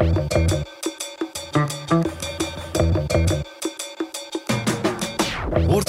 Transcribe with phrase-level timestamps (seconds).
[0.00, 0.49] Thank you.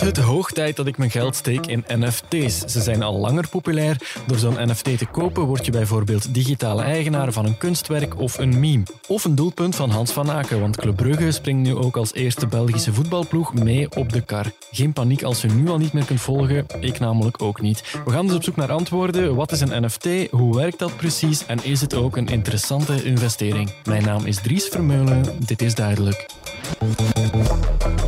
[0.02, 2.60] Het hoog tijd dat ik mijn geld steek in NFT's?
[2.66, 3.98] Ze zijn al langer populair.
[4.28, 8.60] Door zo'n NFT te kopen word je bijvoorbeeld digitale eigenaar van een kunstwerk of een
[8.60, 8.84] meme.
[9.08, 12.48] Of een doelpunt van Hans van Aken, want Club Brugge springt nu ook als eerste
[12.48, 14.52] Belgische voetbalploeg mee op de kar.
[14.72, 17.98] Geen paniek als je nu al niet meer kunt volgen, ik namelijk ook niet.
[18.06, 19.36] We gaan dus op zoek naar antwoorden.
[19.36, 20.32] Wat is een NFT?
[20.32, 21.46] Hoe werkt dat precies?
[21.46, 23.72] En is het ook een interessante investering?
[23.84, 25.24] Mijn naam is Dries Vermeulen.
[25.46, 26.30] Dit is duidelijk.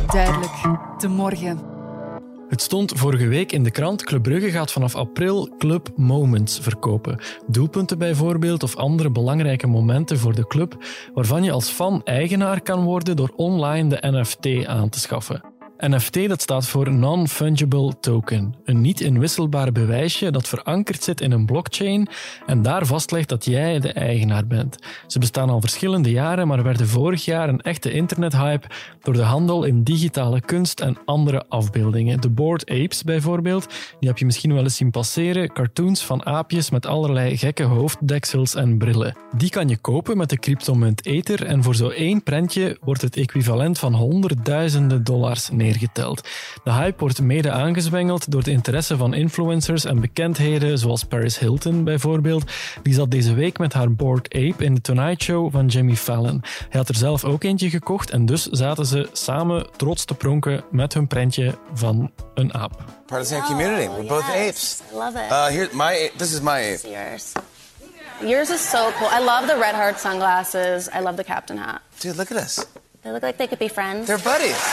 [0.06, 0.52] Duidelijk,
[0.98, 1.73] de morgen.
[2.48, 4.04] Het stond vorige week in de krant.
[4.04, 7.18] Club Brugge gaat vanaf april Club Moments verkopen.
[7.46, 10.76] Doelpunten bijvoorbeeld of andere belangrijke momenten voor de club
[11.14, 15.53] waarvan je als fan eigenaar kan worden door online de NFT aan te schaffen.
[15.88, 21.46] NFT dat staat voor Non-Fungible Token, een niet inwisselbaar bewijsje dat verankerd zit in een
[21.46, 22.08] blockchain
[22.46, 24.78] en daar vastlegt dat jij de eigenaar bent.
[25.06, 28.66] Ze bestaan al verschillende jaren, maar werden vorig jaar een echte internethype
[29.02, 32.20] door de handel in digitale kunst en andere afbeeldingen.
[32.20, 33.66] De Bored Apes bijvoorbeeld,
[34.00, 38.54] die heb je misschien wel eens zien passeren, cartoons van aapjes met allerlei gekke hoofddeksels
[38.54, 39.16] en brillen.
[39.36, 43.16] Die kan je kopen met de cryptomunt Ether en voor zo één prentje wordt het
[43.16, 46.28] equivalent van honderdduizenden dollars neergezet geteld.
[46.64, 51.84] De hype wordt mede aangezwengeld door de interesse van influencers en bekendheden zoals Paris Hilton
[51.84, 52.50] bijvoorbeeld.
[52.82, 56.42] Die zat deze week met haar Bored Ape in de Tonight Show van Jimmy Fallon.
[56.68, 60.64] Hij had er zelf ook eentje gekocht en dus zaten ze samen trots te pronken
[60.70, 62.84] met hun prentje van een aap.
[63.06, 63.88] Part of the same community.
[63.88, 64.48] We're both yes.
[64.48, 64.82] apes.
[64.92, 65.30] I love it.
[65.30, 66.10] Uh, here, my.
[66.16, 66.88] This is my ape.
[66.88, 67.32] yours.
[68.20, 69.08] Yours is so cool.
[69.08, 70.88] I love the red heart sunglasses.
[70.88, 71.82] I love the captain hat.
[72.00, 72.64] Dude, look at this.
[73.04, 74.06] They look like they could be friends.
[74.06, 74.56] They're buddies.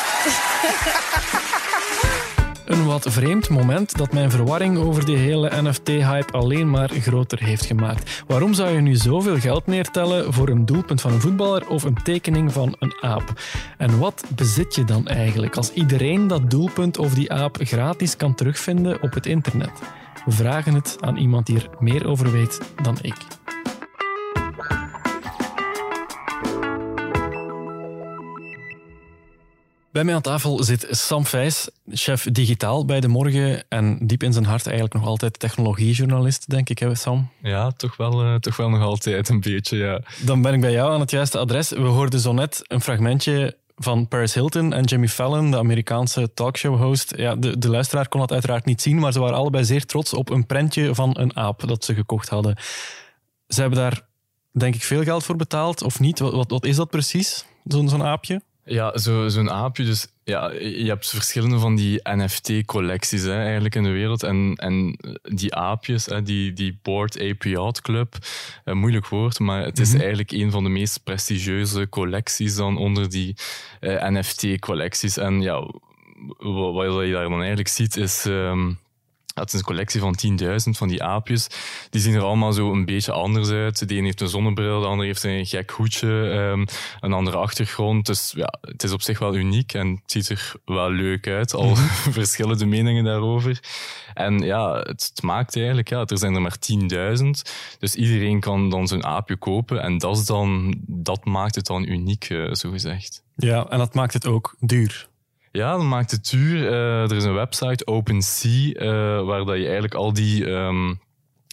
[2.65, 7.65] Een wat vreemd moment dat mijn verwarring over die hele NFT-hype alleen maar groter heeft
[7.65, 8.23] gemaakt.
[8.27, 12.03] Waarom zou je nu zoveel geld neertellen voor een doelpunt van een voetballer of een
[12.03, 13.33] tekening van een aap?
[13.77, 18.35] En wat bezit je dan eigenlijk als iedereen dat doelpunt of die aap gratis kan
[18.35, 19.71] terugvinden op het internet?
[20.25, 23.15] We vragen het aan iemand die er meer over weet dan ik.
[29.91, 34.33] Bij mij aan tafel zit Sam Vijs, chef digitaal bij De Morgen en diep in
[34.33, 37.29] zijn hart eigenlijk nog altijd technologiejournalist, denk ik, hè Sam?
[37.41, 40.02] Ja, toch wel, uh, toch wel nog altijd een beetje, ja.
[40.25, 41.69] Dan ben ik bij jou aan het juiste adres.
[41.69, 47.13] We hoorden zo net een fragmentje van Paris Hilton en Jimmy Fallon, de Amerikaanse talkshow-host.
[47.17, 50.13] Ja, de, de luisteraar kon dat uiteraard niet zien, maar ze waren allebei zeer trots
[50.13, 52.58] op een prentje van een aap dat ze gekocht hadden.
[53.47, 54.02] Ze hebben daar,
[54.52, 56.19] denk ik, veel geld voor betaald, of niet?
[56.19, 58.41] Wat, wat, wat is dat precies, zo'n zo'n aapje?
[58.71, 59.83] Ja, zo, zo'n aapje.
[59.83, 64.23] Dus ja, je hebt verschillende van die NFT-collecties eigenlijk in de wereld.
[64.23, 68.15] En, en die aapjes, hè, die, die Board Ape Yacht Club,
[68.64, 69.99] een moeilijk woord, maar het is Mhm.
[69.99, 73.36] eigenlijk een van de meest prestigieuze collecties dan onder die
[73.80, 75.17] eh, NFT-collecties.
[75.17, 75.59] En ja,
[76.38, 78.26] wa- wat je daar dan eigenlijk ziet is...
[78.26, 78.71] ehm,
[79.33, 81.47] het is een collectie van 10.000 van die aapjes.
[81.89, 83.87] Die zien er allemaal zo een beetje anders uit.
[83.87, 86.65] De een heeft een zonnebril, de ander heeft een gek hoedje, ehm,
[86.99, 88.05] een andere achtergrond.
[88.05, 91.53] Dus ja, het is op zich wel uniek en het ziet er wel leuk uit.
[91.53, 91.75] Al
[92.20, 93.59] verschillende meningen daarover.
[94.14, 96.58] En ja, het, het maakt eigenlijk, ja, er zijn er maar
[97.17, 97.30] 10.000.
[97.80, 99.81] Dus iedereen kan dan zo'n aapje kopen.
[99.81, 103.23] En dat, is dan, dat maakt het dan uniek, eh, zo gezegd.
[103.36, 105.09] Ja, en dat maakt het ook duur.
[105.52, 106.67] Ja, dat maakt het duur.
[106.67, 110.94] Eh, er is een website, OpenSea, eh, waar dat je eigenlijk al die ehm,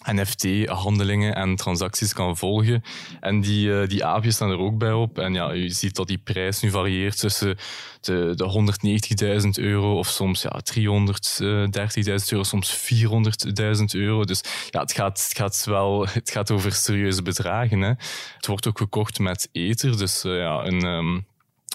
[0.05, 2.83] NFT-handelingen en transacties kan volgen.
[3.21, 5.19] En die, eh, die aapjes staan er ook bij op.
[5.19, 7.57] En ja, je ziet dat die prijs nu varieert tussen
[8.01, 14.25] de, de 190.000 euro of soms ja, 330.000 euro, soms 400.000 euro.
[14.25, 17.81] Dus ja, het gaat, het gaat wel het gaat over serieuze bedragen.
[17.81, 17.93] Hè.
[18.37, 20.83] Het wordt ook gekocht met Ether, dus ja, een...
[20.83, 21.19] ehm,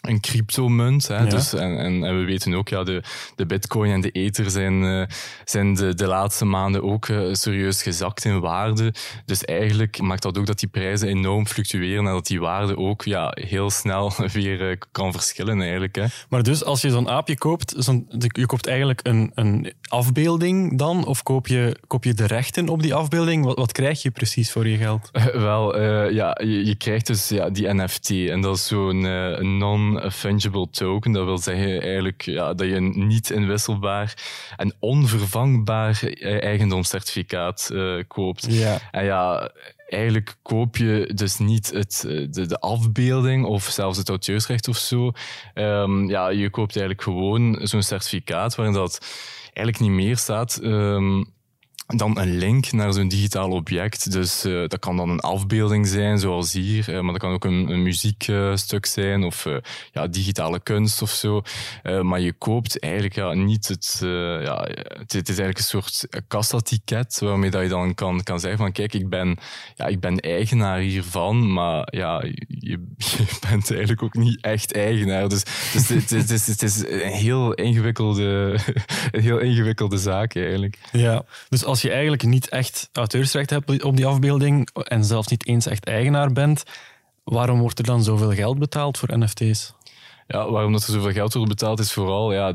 [0.08, 1.08] een cryptomunt.
[1.08, 1.18] Hè?
[1.18, 1.26] Ja.
[1.26, 3.04] Dus, en, en, en we weten ook, ja, de,
[3.36, 5.16] de bitcoin en de ether zijn, eh,
[5.46, 8.94] zijn de, de laatste maanden ook eh, serieus gezakt in waarde.
[9.26, 13.04] Dus eigenlijk maakt dat ook dat die prijzen enorm fluctueren en dat die waarde ook
[13.04, 15.96] ja, heel snel weer eh, kan verschillen eigenlijk.
[15.96, 16.06] Hè?
[16.30, 21.06] Maar dus als je zo'n aapje koopt, zo'n- je koopt eigenlijk een, een afbeelding dan?
[21.06, 23.46] Of koop je, koop je de rechten op die afbeelding?
[23.46, 25.10] Wat, wat krijg je precies voor je geld?
[25.34, 25.80] Wel,
[26.10, 29.38] ja, je, je krijgt dus ja, die NFT en dat is zo'n eh,
[29.96, 31.12] een non-fungible token.
[31.12, 34.14] Dat wil zeggen eigenlijk ja, dat je een niet inwisselbaar
[34.58, 38.46] en onvervangbaar eh, eigendomscertificaat eh, koopt.
[38.50, 38.80] Ja.
[38.92, 39.52] En ja,
[39.88, 44.78] eigenlijk koop je dus niet het, eh, de, de afbeelding of zelfs het auteursrecht of
[44.78, 45.12] zo.
[45.54, 49.00] Ehm, ja, je koopt eigenlijk gewoon zo'n certificaat waarin dat
[49.44, 50.58] eigenlijk niet meer staat.
[50.58, 51.24] ehm,
[51.96, 54.12] dan een link naar zo'n digitaal object.
[54.12, 57.46] Dus uh, dat kan dan een afbeelding zijn, zoals hier, uh, maar dat kan ook
[57.46, 59.58] een, een muziekstuk zijn of uh,
[59.92, 61.42] ja, digitale kunst of zo.
[62.02, 63.98] maar je koopt eigenlijk ja, niet het,
[64.44, 64.68] ja,
[64.98, 68.94] het, is eigenlijk een soort kassatiket waarmee dat je dan kan, kan zeggen van kijk,
[68.94, 69.38] ik ben,
[69.76, 72.78] ja, ik ben eigenaar hiervan, maar ja, je,
[73.50, 75.30] bent eigenlijk ook niet echt eigenaar.
[75.30, 75.44] Dus,
[75.74, 78.58] dus het, het, is, het is een heel ingewikkelde,
[79.12, 80.78] een heel ingewikkelde zaak eigenlijk.
[80.92, 85.48] Ja, dus als je eigenlijk niet echt auteursrecht hebt op die afbeelding en zelfs niet
[85.48, 86.64] eens echt eigenaar bent,
[87.24, 89.74] waarom wordt er dan zoveel geld betaald voor NFT's?
[90.28, 92.54] Ja, waarom dat er zoveel geld wordt betaald is vooral, ja,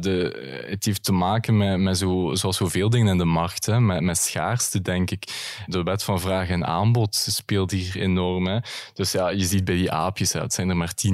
[0.69, 4.01] het heeft te maken met, met zo, zoals zoveel dingen in de markt, hè, met,
[4.01, 5.25] met schaarste, denk ik.
[5.67, 8.47] De wet van vraag en aanbod speelt hier enorm.
[8.47, 8.59] Hè.
[8.95, 11.13] Dus ja, je ziet bij die aapjes, hè, het zijn er maar 10.000,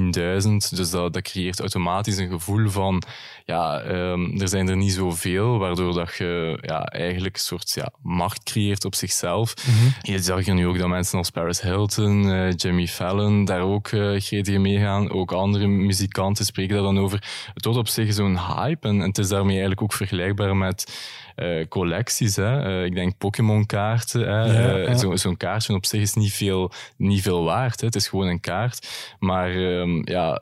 [0.69, 3.03] dus dat creëert automatisch een gevoel van,
[3.45, 7.91] ja, um, er zijn er niet zoveel, waardoor dat je ja, eigenlijk een soort ja,
[8.01, 9.53] markt creëert op zichzelf.
[9.67, 9.93] Mm -hmm.
[10.01, 14.19] Je zag nu ook dat mensen als Paris Hilton, uh, Jimmy Fallon daar ook uh,
[14.19, 17.23] gretig meegaan, ook andere muzikanten spreken daar dan over.
[17.53, 20.97] Het wordt op zich zo'n hype en, en, het is daarmee eigenlijk ook vergelijkbaar met
[21.35, 22.35] uh, collecties.
[22.35, 22.79] Hè.
[22.79, 24.21] Uh, ik denk Pokémon-kaarten.
[24.21, 27.79] Ja, uh, Zo'n zo kaartje op zich is niet veel, niet veel waard.
[27.79, 27.85] Hè.
[27.85, 28.87] Het is gewoon een kaart.
[29.19, 30.41] Maar um, ja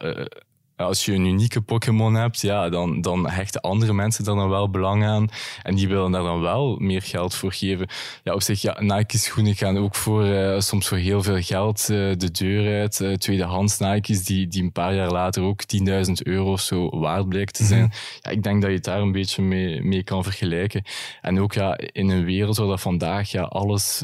[0.83, 4.69] als je een unieke Pokémon hebt, ja, dan, dan hechten andere mensen daar dan wel
[4.69, 5.29] belang aan.
[5.63, 7.87] En die willen daar dan wel meer geld voor geven.
[8.23, 12.13] Ja, op zich, ja, Nike-schoenen gaan ook voor, uh, soms voor heel veel geld uh,
[12.17, 12.99] de deur uit.
[12.99, 15.61] Uh, tweedehands Nike's, die, die een paar jaar later ook
[16.07, 17.83] 10.000 euro of zo waard blijkt te zijn.
[17.83, 17.91] Mhm.
[18.21, 20.83] Ja, ik denk dat je het daar een beetje mee, mee kan vergelijken.
[21.21, 24.03] En ook ja, in een wereld waar dat vandaag ja, alles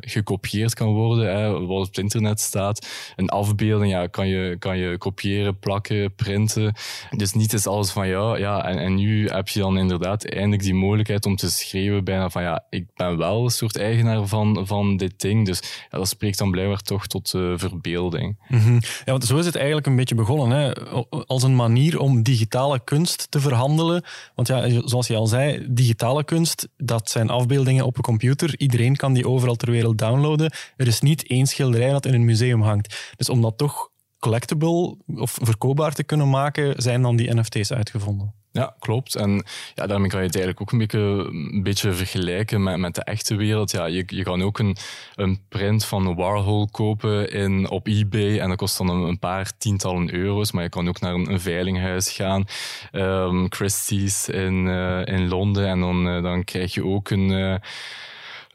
[0.00, 2.86] gekopieerd kan worden, hè, wat op het internet staat.
[3.16, 6.74] Een afbeelding ja, kan, je, kan je kopiëren, plakken, printen.
[7.10, 10.74] Dus niet is alles van ja, ja en, nu heb je dan inderdaad eindelijk die
[10.74, 14.96] mogelijkheid om te schrijven bijna van ja, ik ben wel een soort eigenaar van, van
[14.96, 15.46] dit ding.
[15.46, 15.60] Dus
[15.90, 18.36] ja, dat spreekt dan blijkbaar toch tot uh, verbeelding.
[18.48, 18.80] -hmm.
[19.04, 20.58] Ja, want zo is het eigenlijk een beetje begonnen.
[20.58, 20.72] Hè?
[21.26, 24.04] Als een manier om digitale kunst te verhandelen.
[24.34, 28.54] Want ja, zoals je al zei, digitale kunst, dat zijn afbeeldingen op een computer.
[28.58, 30.52] Iedereen kan die overal ter wereld downloaden.
[30.76, 33.12] Er is niet één schilderij dat in een museum hangt.
[33.16, 38.34] Dus om dat toch collectible of verkoopbaar te kunnen maken, zijn dan die NFT's uitgevonden.
[38.56, 39.14] Ja, klopt.
[39.14, 43.34] En ja, daarmee kan je het eigenlijk ook een beetje, vergelijken met, met de echte
[43.34, 43.70] wereld.
[43.70, 44.76] Ja, je, je kan ook een,
[45.14, 50.14] een print van Warhol kopen in, op eBay en dat kost dan een, paar tientallen
[50.14, 50.52] euro's.
[50.52, 52.44] Maar je kan ook naar een, veilinghuis gaan,
[52.92, 57.30] um, Christie's in, uh, in Londen, en dan, uh, dan krijg je ook een...
[57.30, 57.54] Uh,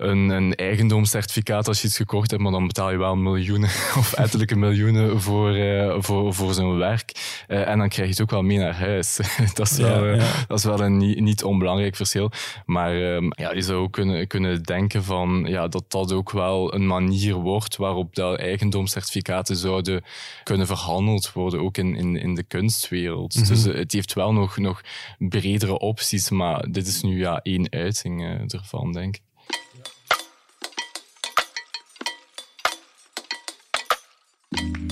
[0.01, 3.69] een, een eigendomscertificaat als je iets gekocht hebt, maar dan betaal je wel miljoenen
[4.01, 7.11] of ettelijke miljoenen voor, uh, voor, voor zo'n werk.
[7.47, 9.19] Uh, en dan krijg je het ook wel mee naar huis.
[9.53, 10.45] dat, is wel, ja, ja.
[10.47, 12.31] dat is wel een niet, niet onbelangrijk verschil.
[12.65, 16.73] Maar um, ja, je zou ook kunnen, kunnen denken van, ja, dat dat ook wel
[16.73, 20.03] een manier wordt waarop dat eigendomscertificaten zouden
[20.43, 23.35] kunnen verhandeld worden, ook in, in, in de kunstwereld.
[23.35, 23.53] Mm -hmm.
[23.53, 24.81] Dus het heeft wel nog, nog
[25.17, 29.21] bredere opties, maar dit is nu ja één uiting ervan, denk ik.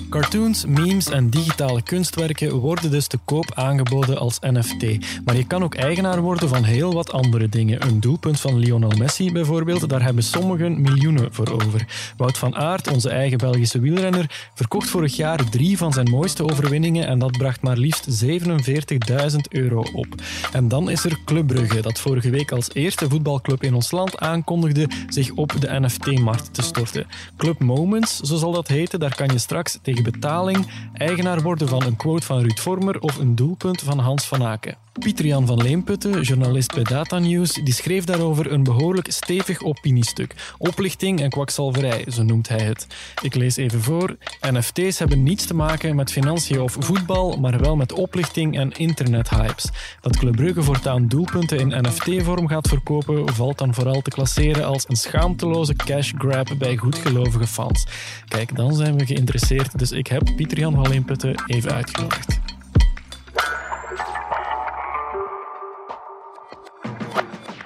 [0.10, 4.84] Cartoons, memes en digitale kunstwerken worden dus te koop aangeboden als NFT.
[5.26, 7.86] Maar je kan ook eigenaar worden van heel wat andere dingen.
[7.86, 11.86] Een doelpunt van Lionel Messi bijvoorbeeld, daar hebben sommigen miljoenen voor over.
[12.18, 17.08] Wout van Aert, onze eigen Belgische wielrenner, verkocht vorig jaar drie van zijn mooiste overwinningen
[17.08, 20.08] en dat bracht maar liefst 47.000 euro op.
[20.52, 24.20] En dan is er Club Brugge, dat vorige week als eerste voetbalclub in ons land
[24.20, 27.08] aankondigde zich op de NFT-markt te storten.
[27.38, 31.84] Club Moments, zo zal dat heten, daar kan je straks tegen betaling eigenaar worden van
[31.84, 34.89] een quote van Ruud Vormer of een doelpunt van Hans van Aken.
[35.00, 40.36] Pieter-Jan van Leemputten, journalist bij Data News, die schreef daarover een behoorlijk stevig opiniestuk.
[40.58, 42.88] Oplichting en kwakzalverij, zo noemt hij het.
[43.22, 44.18] Ik lees even voor.
[44.52, 49.70] NFT's hebben niets te maken met financiën of voetbal, maar wel met oplichting en internethypes.
[50.02, 54.86] Dat Club Brugge voortaan doelpunten in NFT-vorm gaat verkopen, valt dan vooral te klasseren als
[54.88, 57.86] een schaamteloze cash grab bij goedgelovige fans.
[58.28, 62.40] Kijk, dan zijn we geïnteresseerd, dus ik heb Pieter-Jan van Leemputten even uitgenodigd.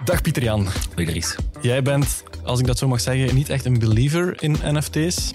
[0.04, 0.64] Dag Pieter-Jan.
[0.96, 1.36] Dag Dries.
[1.62, 5.34] Jij bent, als ik dat zo mag zeggen, niet echt een believer in NFT's?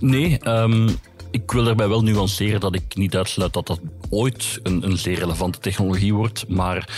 [0.00, 0.88] Nee, um,
[1.30, 5.18] ik wil daarbij wel nuanceren dat ik niet uitsluit dat dat ooit een, een zeer
[5.18, 6.48] relevante technologie wordt.
[6.48, 6.88] Maar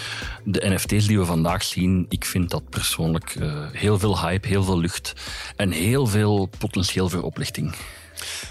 [0.44, 4.62] de NFT's die we vandaag zien, ik vind dat persoonlijk uh, heel veel hype, heel
[4.62, 5.12] veel lucht
[5.56, 7.74] en heel veel potentieel voor oplichting.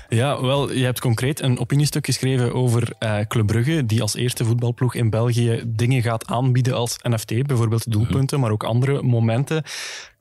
[0.10, 4.46] Ja, wel, je hebt concreet een opiniestuk geschreven over uh, Club Brugge, die als eerste
[4.46, 9.64] voetbalploeg in België dingen gaat aanbieden als NFT, bijvoorbeeld doelpunten, maar ook andere momenten.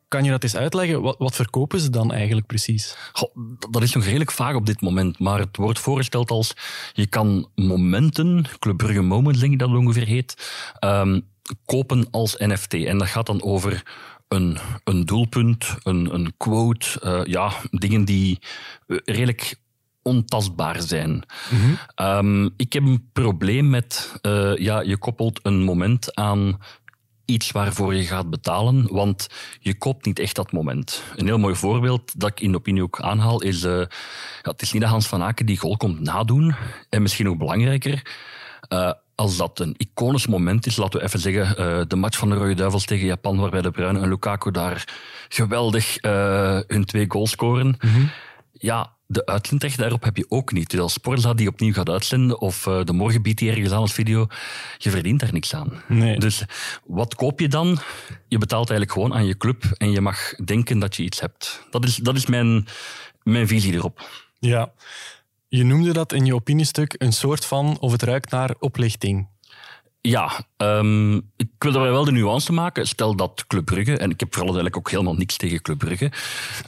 [0.09, 1.03] Kan je dat eens uitleggen?
[1.03, 2.97] Wat, wat verkopen ze dan eigenlijk precies?
[3.13, 3.37] Goh,
[3.71, 6.57] dat is nog redelijk vaag op dit moment, maar het wordt voorgesteld als
[6.93, 11.27] je kan momenten, Club Brugge Moments denk ik dat het ongeveer heet, um,
[11.65, 12.75] kopen als NFT.
[12.75, 13.83] En dat gaat dan over
[14.35, 18.39] een, een doelpunt, een, een quote, uh, ja, dingen die
[18.87, 19.55] redelijk
[20.03, 21.11] ontastbaar zijn.
[21.51, 22.51] Mm -hmm.
[22.57, 26.59] ik heb een probleem met, uh, ja, je koppelt een moment aan
[27.25, 29.27] iets waarvoor je gaat betalen, want
[29.61, 31.03] je koopt niet echt dat moment.
[31.17, 33.79] Een heel mooi voorbeeld dat ik in de opinie ook aanhaal is, uh,
[34.43, 36.55] ja, het is niet dat Hans van Aken die goal komt nadoen,
[36.89, 38.03] en misschien nog belangrijker,
[38.69, 42.31] uh, als dat een iconisch moment is, laten we even zeggen, uh, de match van
[42.31, 44.95] de Rode Duivels tegen Japan, waarbij de Bruin en Lukaku daar
[45.29, 45.97] geweldig
[46.67, 47.67] hun twee goals scoren.
[47.67, 48.11] Mm -hmm.
[48.53, 50.71] Ja, de uitzendrecht daarop heb je ook niet.
[50.71, 53.79] Dus als Sporza die opnieuw gaat uitzenden of uh, de morgen biedt die ergens aan
[53.79, 54.27] als video,
[54.79, 55.83] je verdient daar niks aan.
[55.89, 56.19] Nee.
[56.19, 56.45] Dus
[56.85, 57.79] wat koop je dan?
[58.29, 61.67] Je betaalt eigenlijk gewoon aan je club en je mag denken dat je iets hebt.
[61.71, 62.67] Dat is, dat is mijn,
[63.23, 64.09] mijn visie erop.
[64.39, 64.73] Ja.
[65.55, 69.29] Je noemde dat in je opiniestuk een soort van, of het ruikt naar oplichting.
[70.01, 72.87] Ja, um, ik wil daarbij wel de nuance maken.
[72.87, 76.13] Stel dat Club Brugge, en ik heb vooral eigenlijk ook helemaal niks tegen Club Brugge.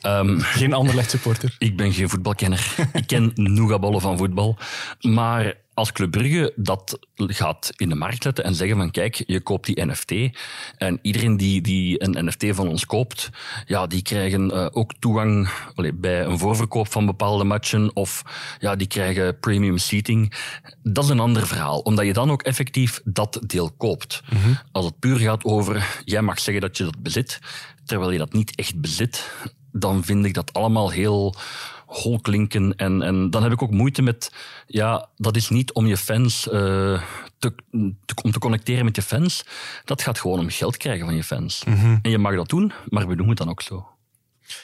[0.02, 1.56] Um, geen Anderlecht supporter.
[1.68, 2.74] Ik ben geen voetbalkenner.
[2.92, 4.56] ik ken nougaballen van voetbal.
[5.00, 9.40] Maar als Club Brugge dat gaat in de markt zetten en zeggen van kijk, je
[9.40, 10.38] koopt die NFT
[10.76, 13.30] en iedereen die, die een NFT van ons koopt,
[13.66, 15.48] ja, die krijgen uh, ook toegang
[15.94, 18.22] bij een voorverkoop van bepaalde matchen of
[18.58, 20.32] ja, die krijgen premium seating.
[20.82, 24.22] Dat is een ander verhaal, omdat je dan ook effectief dat deel koopt.
[24.30, 24.58] Mm -hmm.
[24.72, 27.38] Als het puur gaat over, jij mag zeggen dat je dat bezit,
[27.84, 29.30] terwijl je dat niet echt bezit,
[29.72, 31.34] dan vind ik dat allemaal heel
[31.86, 32.76] hol klinken.
[32.76, 34.32] En, en dan heb ik ook moeite met,
[34.66, 36.52] ja, dat is niet om je fans uh,
[37.38, 37.54] te,
[38.04, 39.44] te, om te connecteren met je fans.
[39.84, 41.64] Dat gaat gewoon om geld krijgen van je fans.
[41.64, 41.98] Mm -hmm.
[42.02, 43.88] En je mag dat doen, maar we doen het dan ook zo.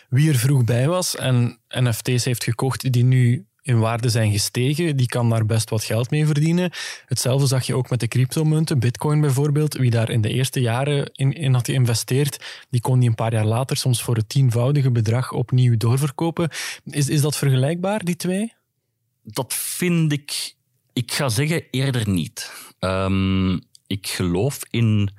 [0.09, 4.97] Wie er vroeg bij was en NFT's heeft gekocht die nu in waarde zijn gestegen,
[4.97, 6.71] die kan daar best wat geld mee verdienen.
[7.07, 9.75] Hetzelfde zag je ook met de cryptomunten, bitcoin bijvoorbeeld.
[9.75, 13.33] Wie daar in de eerste jaren in, in had geïnvesteerd, die kon die een paar
[13.33, 16.49] jaar later soms voor het tienvoudige bedrag opnieuw doorverkopen.
[16.85, 18.53] Is, is dat vergelijkbaar, die twee?
[19.23, 20.55] Dat vind ik,
[20.93, 22.53] ik ga zeggen eerder niet.
[22.81, 25.11] Um, ik geloof in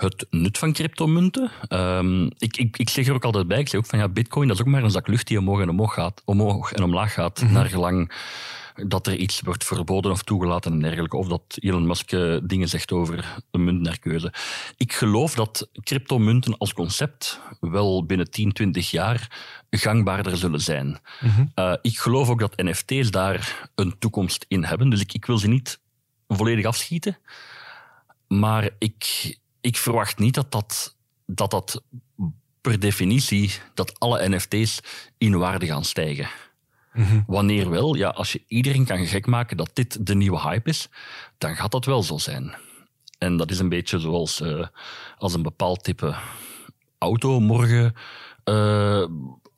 [0.00, 1.50] het nut van cryptomunten.
[1.68, 4.48] Um, ik, ik, ik zeg er ook altijd bij, ik zeg ook van ja, bitcoin
[4.48, 7.12] dat is ook maar een zak lucht die omhoog en omhoog gaat, omhoog en omlaag
[7.12, 7.56] gaat, mm -hmm.
[7.56, 8.12] naar gelang
[8.86, 12.10] dat er iets wordt verboden of toegelaten en dergelijke, of dat Elon Musk
[12.42, 14.32] dingen zegt over een munt naar keuze.
[14.76, 19.38] Ik geloof dat cryptomunten als concept wel binnen 10, 20 jaar
[19.70, 20.86] gangbaarder zullen zijn.
[20.86, 21.52] Mm -hmm.
[21.54, 25.38] uh, ik geloof ook dat NFT's daar een toekomst in hebben, dus ik, ik wil
[25.38, 25.80] ze niet
[26.28, 27.18] volledig afschieten,
[28.28, 30.96] maar ik, ik verwacht niet dat dat,
[31.26, 31.82] dat dat
[32.60, 34.80] per definitie dat alle NFT's
[35.18, 36.28] in waarde gaan stijgen.
[36.92, 37.24] Mm -hmm.
[37.26, 40.88] Wanneer wel, ja, als je iedereen kan gek maken dat dit de nieuwe hype is,
[41.38, 42.54] dan gaat dat wel zo zijn.
[43.18, 44.66] En dat is een beetje zoals uh,
[45.18, 46.14] als een bepaald type
[46.98, 47.94] auto morgen
[48.44, 49.06] uh,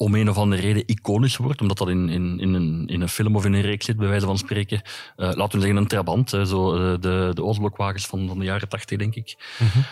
[0.00, 3.09] om een of andere reden iconisch wordt, omdat dat in, in, in, een, in een
[3.09, 4.83] film of in een reeks zit, bij wijze van spreken.
[5.16, 8.45] Uh, laten we zeggen een Trabant, hè, zo, uh, de, de Oostblokwagens van, van de
[8.45, 9.37] jaren tachtig, denk ik.
[9.59, 9.85] Mm -hmm.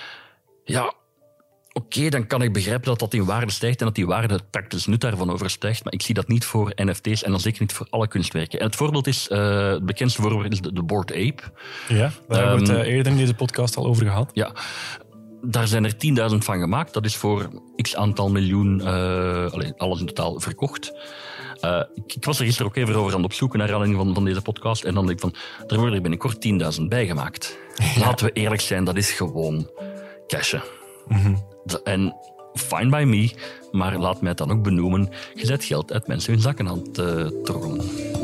[0.65, 0.85] Ja,
[1.73, 4.35] oké, okay, dan kan ik begrijpen dat dat in waarde stijgt en dat die waarde
[4.35, 7.61] het praktisch nut daarvan overstijgt, maar ik zie dat niet voor NFT's en dan zeker
[7.61, 8.59] niet voor alle kunstwerken.
[8.59, 11.43] En het voorbeeld is, uh, het bekendste voorbeeld is de, de Bored Ape.
[11.89, 14.31] Ja, daar um, hebben we het eerder in deze podcast al over gehad.
[14.33, 14.53] Ja,
[15.43, 15.95] daar zijn er
[16.31, 16.93] 10.000 van gemaakt.
[16.93, 20.93] Dat is voor x aantal miljoen, uh, allez, alles in totaal verkocht.
[21.65, 24.15] Uh, ik, ik, was er gisteren ook even over aan het opzoeken naar aanleiding van,
[24.15, 24.85] van deze podcast.
[24.85, 25.35] En dan denk ik van,
[25.67, 26.47] er worden er binnenkort
[26.81, 27.57] 10.000 bijgemaakt.
[27.95, 28.01] Ja.
[28.01, 29.71] Laten we eerlijk zijn, dat is gewoon
[30.27, 30.63] cashen.
[31.09, 31.45] Mm -hmm.
[31.85, 32.15] En
[32.55, 33.31] fine by me,
[33.71, 35.09] maar laat mij het dan ook benoemen.
[35.35, 38.18] Je zet geld uit mensen hun zakken aan het uh.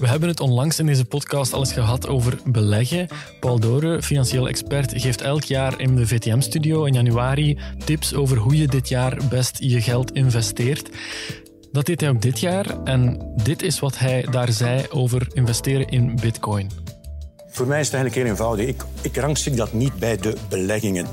[0.00, 3.08] We hebben het onlangs in deze podcast al eens gehad over beleggen.
[3.40, 8.56] Paul Doren, financieel expert, geeft elk jaar in de VTM-studio in januari tips over hoe
[8.56, 10.90] je dit jaar best je geld investeert.
[11.72, 15.88] Dat deed hij ook dit jaar en dit is wat hij daar zei over investeren
[15.88, 16.83] in bitcoin.
[17.54, 18.66] Voor mij is het eigenlijk heel eenvoudig.
[18.66, 21.06] Ik, ik rangschik dat niet bij de beleggingen.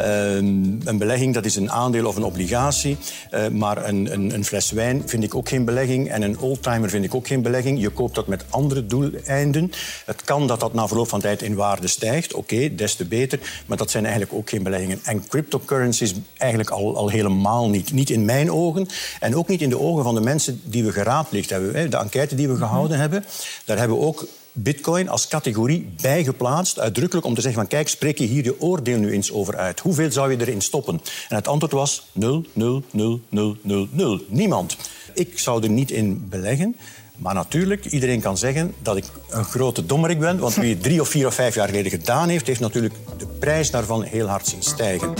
[0.00, 2.96] Uh, een belegging dat is een aandeel of een obligatie.
[3.30, 6.10] Uh, maar een, een, een, fles wijn vind ik ook geen belegging.
[6.10, 7.80] En een oldtimer vind ik ook geen belegging.
[7.80, 9.72] Je koopt dat met andere doeleinden.
[10.04, 12.34] Het kan dat dat na verloop van tijd in waarde stijgt.
[12.34, 13.38] Oké, okay, des te beter.
[13.66, 15.00] Maar dat zijn eigenlijk ook geen beleggingen.
[15.04, 17.92] En cryptocurrencies eigenlijk al, al helemaal niet.
[17.92, 18.88] Niet in mijn ogen.
[19.20, 21.90] En ook niet in de ogen van de mensen die we geraadpleegd hebben.
[21.90, 23.24] De enquête die we gehouden hebben.
[23.64, 24.26] Daar hebben we ook
[24.62, 28.98] bitcoin als categorie bijgeplaatst, uitdrukkelijk om te zeggen van kijk, spreek je hier je oordeel
[28.98, 29.80] nu eens over uit.
[29.80, 31.00] Hoeveel zou je erin stoppen?
[31.28, 34.20] En het antwoord was 0, 0, 0, 0, 0, 0.
[34.28, 34.76] Niemand.
[35.14, 36.76] Ik zou er niet in beleggen.
[37.16, 40.38] Maar natuurlijk, iedereen kan zeggen dat ik een grote dommerik ben.
[40.38, 43.26] Want wie het drie of vier of vijf jaar geleden gedaan heeft, heeft natuurlijk de
[43.26, 45.14] prijs daarvan heel hard zien stijgen.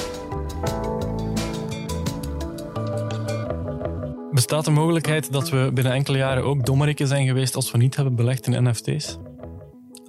[4.30, 7.96] Bestaat de mogelijkheid dat we binnen enkele jaren ook dommerikken zijn geweest als we niet
[7.96, 9.18] hebben belegd in NFT's?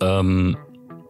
[0.01, 0.55] Um,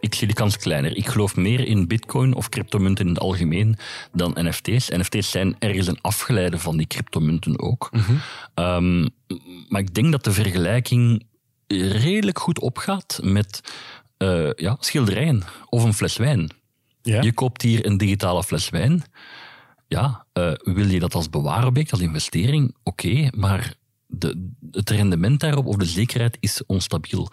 [0.00, 0.96] ik zie de kans kleiner.
[0.96, 3.76] Ik geloof meer in bitcoin of cryptomunten in het algemeen
[4.12, 4.88] dan NFT's.
[4.88, 7.90] NFT's zijn ergens een afgeleide van die cryptomunten ook.
[7.92, 8.20] Mm
[8.54, 9.08] um,
[9.68, 11.26] maar ik denk dat de vergelijking
[11.66, 13.60] redelijk goed opgaat met
[14.18, 16.50] uh, ja, schilderijen of een fles wijn.
[17.02, 17.22] Ja.
[17.22, 19.04] Je koopt hier een digitale fles wijn.
[19.88, 22.74] Ja, uh, wil je dat als bewaarobject, als investering?
[22.82, 23.74] Oké, okay, maar
[24.12, 27.28] de, het rendement daarop of de zekerheid is onstabiel.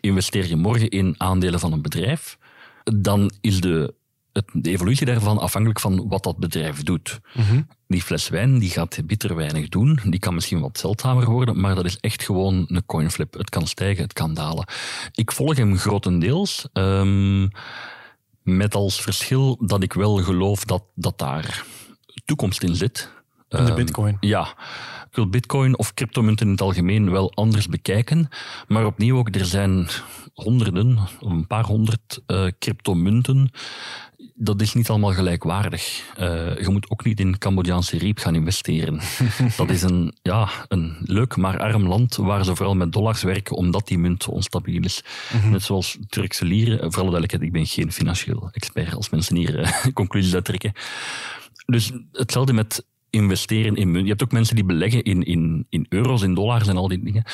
[0.00, 2.38] Investeer je morgen in aandelen van een bedrijf,
[2.84, 3.94] dan is de,
[4.32, 7.20] het, de evolutie daarvan afhankelijk van wat dat bedrijf doet.
[7.32, 9.98] Mm Die fles wijn die gaat bitter weinig doen.
[10.04, 13.34] Die kan misschien wat zeldzamer worden, maar dat is echt gewoon een coinflip.
[13.34, 14.66] Het kan stijgen, het kan dalen.
[15.12, 16.68] Ik volg hem grotendeels.
[16.72, 17.50] Um,
[18.42, 21.64] met als verschil dat ik wel geloof dat, dat daar
[22.24, 23.10] toekomst in zit.
[23.58, 24.16] In de ehm, bitcoin?
[24.20, 24.54] ja.
[25.14, 28.28] Ik wil bitcoin of cryptomunten in het algemeen wel anders bekijken.
[28.68, 29.88] Maar opnieuw ook, er zijn
[30.34, 33.50] honderden, een paar honderd uh, cryptomunten.
[34.34, 36.12] Dat is niet allemaal gelijkwaardig.
[36.20, 39.00] Uh, je moet ook niet in Cambodjaanse riep gaan investeren.
[39.56, 43.56] dat is een, ja, een leuk maar arm land waar ze vooral met dollars werken
[43.56, 45.04] omdat die munt onstabiel is.
[45.32, 45.50] Mhm.
[45.50, 46.78] Net zoals Turkse lieren.
[46.78, 50.72] Vooral duidelijkheid, ik ben geen financieel expert als mensen hier uh, conclusies uittrekken.
[51.66, 54.02] Dus hetzelfde met investeren in munt.
[54.02, 57.02] Je hebt ook mensen die beleggen in, in, in euro's, in dollars en al die
[57.04, 57.24] dingen.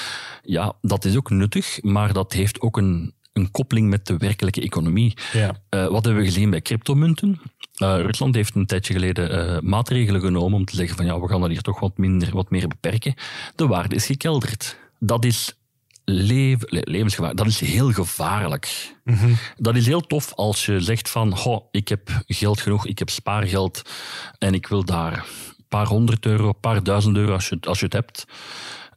[0.43, 4.61] Ja, dat is ook nuttig, maar dat heeft ook een, een koppeling met de werkelijke
[4.61, 5.17] economie.
[5.33, 5.49] Ja.
[5.71, 7.41] Uh, wat hebben we gezien bij cryptomunten?
[7.83, 11.29] Uh, Rusland heeft een tijdje geleden uh, maatregelen genomen om te zeggen van ja, we
[11.29, 13.15] gaan dat hier toch wat, minder, wat meer beperken.
[13.55, 14.77] De waarde is gekelderd.
[14.99, 15.55] Dat is
[16.05, 17.35] leven, levensgevaar.
[17.35, 18.95] Dat is heel gevaarlijk.
[19.05, 19.37] Mm -hmm.
[19.57, 23.11] Dat is heel tof als je zegt van, goh, ik heb geld genoeg, ik heb
[23.11, 23.83] spaargeld
[24.39, 25.27] en ik wil daar
[25.71, 28.27] paar honderd euro, een paar duizend euro als je, als je het hebt,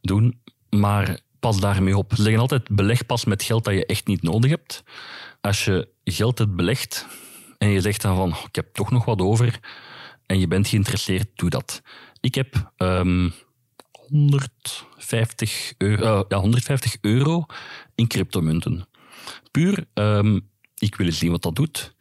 [0.02, 0.40] doen.
[0.70, 2.14] Maar pas daarmee op.
[2.16, 4.84] Ze zeggen altijd, beleg pas met geld dat je echt niet nodig hebt.
[5.42, 7.08] Als je geld hebt belegd
[7.58, 9.60] en je zegt dan van, ik heb toch nog wat over
[10.26, 11.82] en je bent geïnteresseerd, doe dat.
[12.20, 13.34] Ik heb um,
[13.92, 17.46] 150, euro, uh, ja, 150 euro
[17.96, 18.88] in cryptomunten.
[19.52, 21.96] Puur, um, ik wil eens zien wat dat doet.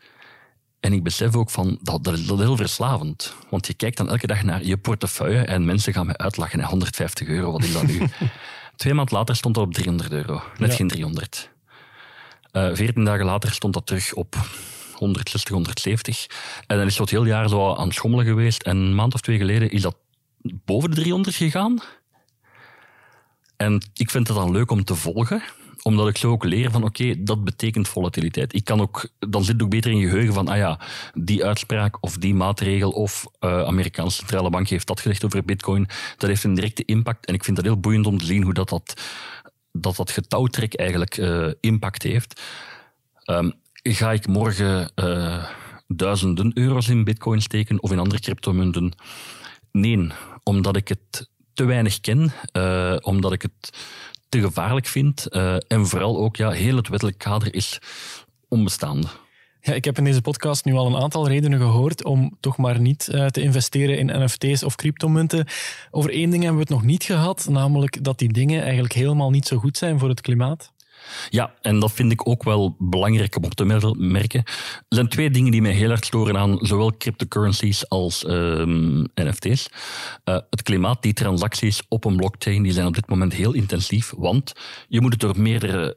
[0.83, 3.35] En ik besef ook van, dat, dat, is, dat heel verslavend.
[3.51, 6.65] Want je kijkt dan elke dag naar je portefeuille en mensen gaan me uitlachen.
[6.65, 8.03] 150 euro, wat is dat nu?
[8.77, 10.43] Twee maanden later stond dat op 300 euro.
[10.59, 11.51] Net geen 300.
[12.53, 14.37] Uh, eh, 14 dagen later stond dat terug op
[14.95, 16.27] 160, 170.
[16.67, 18.63] En dan is het heel jaar zo aan het schommelen geweest.
[18.63, 19.97] En een maand of twee geleden is dat
[20.43, 21.79] boven de 300 gegaan.
[23.57, 25.43] En ik vind het dan leuk om te volgen
[25.83, 28.55] omdat ik zo ook leer van oké, dat betekent volatiliteit.
[28.55, 30.81] Ik kan ook, dan zit ook beter in je geheugen van ah ja,
[31.15, 35.89] die uitspraak of die maatregel of uh, Amerikaanse centrale bank heeft dat gezegd over bitcoin.
[36.17, 38.55] Dat heeft een directe impact en ik vind dat heel boeiend om te zien hoe
[38.55, 39.03] dat, dat,
[39.73, 42.43] dat, dat getouwtrek eigenlijk uh, impact heeft.
[43.25, 45.45] Um, ga ik morgen uh,
[45.87, 48.93] duizenden euro's in bitcoin steken of in andere cryptomunten?
[49.73, 50.09] Nee,
[50.43, 52.33] omdat ik het te weinig ken,
[53.03, 53.71] omdat ik het
[54.33, 55.27] te gevaarlijk vind.
[55.31, 57.79] Uh, en vooral ook, ja, heel het wettelijk kader is
[58.49, 59.07] onbestaande.
[59.61, 62.81] Ja, ik heb in deze podcast nu al een aantal redenen gehoord om toch maar
[62.81, 65.47] niet uh, te investeren in NFT's of cryptomunten.
[65.91, 69.31] Over één ding hebben we het nog niet gehad, namelijk dat die dingen eigenlijk helemaal
[69.31, 70.72] niet zo goed zijn voor het klimaat.
[71.31, 74.43] Ja, en dat vind ik ook wel belangrijk om op te merken.
[74.45, 79.69] Er zijn twee dingen die mij heel erg storen aan zowel cryptocurrencies als um, NFT's.
[80.25, 84.13] Uh, het klimaat, die transacties op een blockchain, die zijn op dit moment heel intensief,
[84.17, 84.53] want
[84.89, 85.97] je moet het door meerdere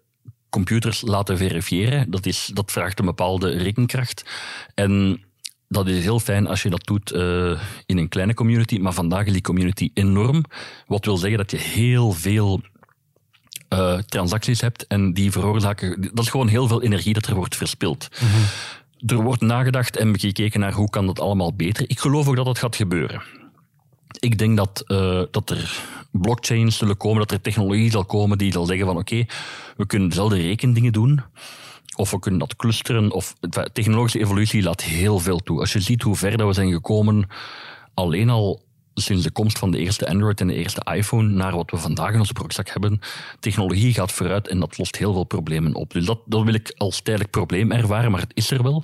[0.49, 2.11] computers laten verifiëren.
[2.11, 4.25] Dat, is, dat vraagt een bepaalde rekenkracht.
[4.73, 5.23] En
[5.67, 9.25] dat is heel fijn als je dat doet uh, in een kleine community, maar vandaag
[9.25, 10.43] is die community enorm.
[10.87, 12.61] Wat wil zeggen dat je heel veel
[13.75, 16.01] uh, transacties hebt en die veroorzaken.
[16.13, 18.09] Dat is gewoon heel veel energie dat er wordt verspild.
[18.21, 18.43] Mm -hmm.
[19.17, 21.89] Er wordt nagedacht en gekeken naar hoe kan dat allemaal beter.
[21.89, 23.21] Ik geloof ook dat dat gaat gebeuren.
[24.19, 25.79] Ik denk dat, uh, dat er
[26.11, 29.29] blockchains zullen komen, dat er technologie zal komen die zal zeggen van oké, okay,
[29.77, 31.21] we kunnen dezelfde rekendingen doen.
[31.95, 33.11] Of we kunnen dat clusteren.
[33.11, 33.35] Of,
[33.73, 35.59] technologische evolutie laat heel veel toe.
[35.59, 37.27] Als je ziet hoe ver dat we zijn gekomen,
[37.93, 38.63] alleen al
[38.95, 42.13] sinds de komst van de eerste Android en de eerste iPhone naar wat we vandaag
[42.13, 42.99] in onze broekzak hebben.
[43.39, 45.93] Technologie gaat vooruit en dat lost heel veel problemen op.
[45.93, 48.83] Dus dat, dat wil ik als tijdelijk probleem ervaren, maar het is er wel.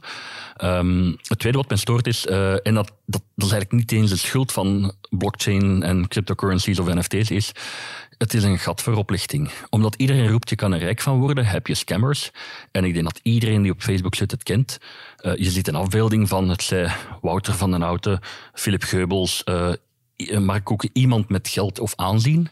[0.63, 4.09] Um, het tweede wat mij stoort is, uh, en dat, dat, is eigenlijk niet eens
[4.09, 7.51] de schuld van blockchain en cryptocurrencies of NFT's, is
[8.21, 9.51] het is een gat voor oplichting.
[9.69, 12.31] Omdat iedereen roept, je kan er rijk van worden, heb je scammers.
[12.71, 14.77] En ik denk dat iedereen die op Facebook zit het kent.
[15.21, 18.19] Uh, je ziet een afbeelding van, het zij Wouter van den Houten,
[18.53, 19.71] Philip Geubels, uh,
[20.39, 22.49] maar ook iemand met geld of aanzien.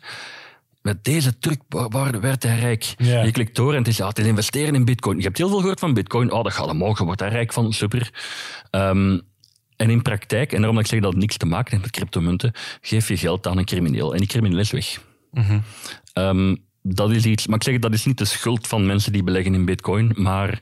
[0.81, 1.59] Met deze truc
[2.21, 2.93] werd hij rijk.
[2.97, 5.17] Je klikt door en het is, ja, het is investeren in bitcoin.
[5.17, 6.31] Je hebt heel veel gehoord van bitcoin.
[6.31, 8.13] Oh, dat gaat omhoog, je wordt daar rijk van, super.
[8.71, 9.21] Um,
[9.75, 11.91] en in praktijk, en daarom dat ik zeg dat het niks te maken heeft met
[11.91, 12.51] cryptomunten,
[12.81, 14.13] geef je geld aan een crimineel.
[14.13, 15.01] En die crimineel is weg.
[15.31, 15.63] Mm
[16.13, 19.23] um, dat is iets, maar ik zeg, dat is niet de schuld van mensen die
[19.23, 20.61] beleggen in bitcoin, maar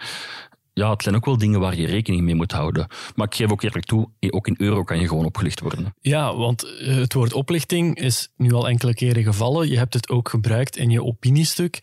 [0.78, 2.88] ja, het zijn ook wel dingen waar je rekening mee moet houden.
[3.16, 5.94] Maar ik geef ook eerlijk toe, ook in euro kan je gewoon opgelicht worden.
[6.02, 9.70] Ja, want eh, het woord oplichting is nu al enkele keren gevallen.
[9.70, 11.80] Je hebt het ook gebruikt in je opiniestuk.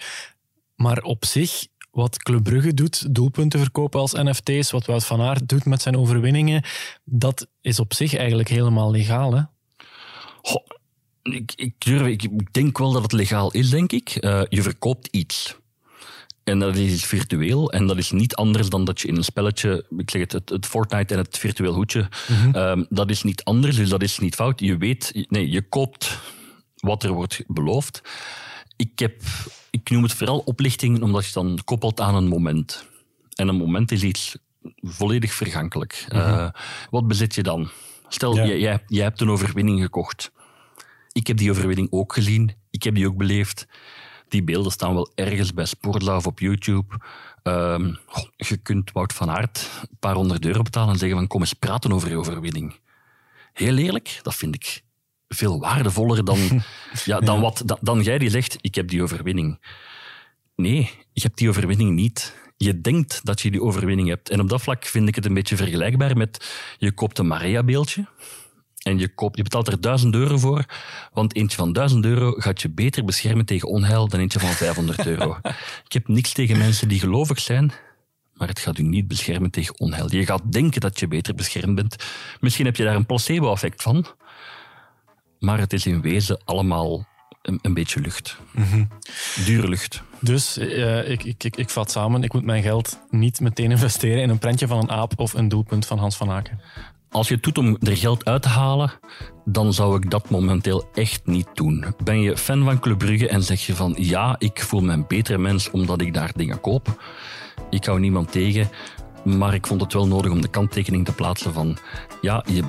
[0.76, 5.48] Maar op zich, wat Club Brugge doet, doelpunten verkopen als NFT's, wat Wout van Aert
[5.48, 6.62] doet met zijn overwinningen,
[7.04, 9.42] dat is op zich eigenlijk helemaal legaal, hè?
[11.22, 14.18] ik, ik, durf, ik, denk wel dat het legaal is, denk ik.
[14.20, 15.56] Uh, je verkoopt iets.
[16.44, 17.72] En dat is virtueel.
[17.72, 20.48] En dat is niet anders dan dat je in een spelletje, ik zeg het, het,
[20.48, 22.86] het Fortnite en het virtueel hoedje, mm -hmm.
[22.88, 24.60] dat is niet anders, dus dat is niet fout.
[24.60, 26.18] Je weet, nee, je koopt
[26.76, 28.02] wat er wordt beloofd.
[28.76, 29.22] Ik, heb,
[29.70, 32.86] ik noem het vooral oplichting, omdat je dan koppelt aan een moment.
[33.34, 34.36] En een moment is iets
[34.80, 36.06] volledig vergankelijk.
[36.12, 36.34] Mm -hmm.
[36.34, 36.48] uh,
[36.90, 37.70] wat bezit je dan?
[38.08, 38.44] Stel, ja.
[38.44, 40.32] jij, jij hebt een overwinning gekocht.
[41.12, 42.52] Ik heb die overwinning ook gezien.
[42.70, 43.66] Ik heb die ook beleefd.
[44.34, 46.94] Die beelden staan wel ergens bij Sportla of op YouTube.
[47.42, 47.98] Um,
[48.36, 51.52] je kunt Wout van Aert een paar honderd euro betalen en zeggen van kom eens
[51.52, 52.78] praten over je overwinning.
[53.52, 54.82] Heel eerlijk, dat vind ik
[55.28, 56.38] veel waardevoller dan,
[57.04, 59.60] ja, dan, wat, dan, dan jij die zegt, ik heb die overwinning.
[60.56, 62.36] Nee, je hebt die overwinning niet.
[62.56, 64.30] Je denkt dat je die overwinning hebt.
[64.30, 68.06] En op dat vlak vind ik het een beetje vergelijkbaar met je koopt een Maria-beeldje
[68.84, 70.64] en je, koopt, je betaalt er 1000 euro voor,
[71.12, 75.06] want eentje van 1000 euro gaat je beter beschermen tegen onheil dan eentje van 500
[75.06, 75.38] euro.
[75.84, 77.72] Ik heb niks tegen mensen die gelovig zijn,
[78.34, 80.12] maar het gaat u niet beschermen tegen onheil.
[80.14, 81.96] Je gaat denken dat je beter beschermd bent.
[82.40, 84.06] Misschien heb je daar een placebo-effect van,
[85.38, 87.06] maar het is in wezen allemaal
[87.42, 88.36] een, een beetje lucht.
[88.52, 88.88] Mm
[89.44, 90.02] Dure lucht.
[90.20, 94.22] Dus uh, ik, ik, ik, ik vat samen, ik moet mijn geld niet meteen investeren
[94.22, 96.60] in een prentje van een aap of een doelpunt van Hans van Aken.
[97.14, 98.92] Als je het doet om er geld uit te halen,
[99.44, 101.84] dan zou ik dat momenteel echt niet doen.
[102.04, 105.04] Ben je fan van Club Brugge en zeg je van ja, ik voel me een
[105.08, 107.02] betere mens omdat ik daar dingen koop.
[107.70, 108.68] Ik hou niemand tegen,
[109.24, 111.76] maar ik vond het wel nodig om de kanttekening te plaatsen van
[112.20, 112.62] ja, je,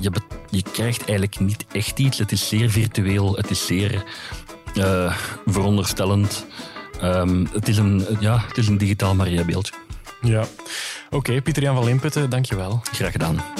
[0.00, 0.10] je,
[0.50, 2.18] je krijgt eigenlijk niet echt iets.
[2.18, 4.04] Het is zeer virtueel, het is zeer
[4.74, 6.46] uh, veronderstellend.
[7.02, 9.74] Um, het, is een, ja, het is een digitaal Maria-beeldje.
[10.20, 10.40] Ja.
[10.40, 12.80] Oké, okay, Pieter-Jan van Limputten, dankjewel.
[12.92, 13.53] Graag gedaan.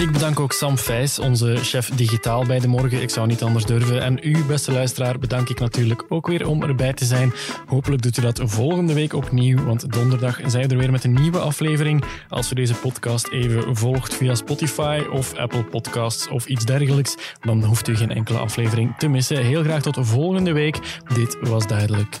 [0.00, 3.02] Ik bedank ook Sam Vijs, onze chef digitaal bij de morgen.
[3.02, 4.02] Ik zou niet anders durven.
[4.02, 7.32] En u, beste luisteraar, bedank ik natuurlijk ook weer om erbij te zijn.
[7.66, 11.12] Hopelijk doet u dat volgende week opnieuw, want donderdag zijn we er weer met een
[11.12, 12.04] nieuwe aflevering.
[12.28, 17.64] Als u deze podcast even volgt via Spotify of Apple Podcasts of iets dergelijks, dan
[17.64, 19.44] hoeft u geen enkele aflevering te missen.
[19.44, 20.78] Heel graag tot volgende week.
[21.14, 22.20] Dit was duidelijk.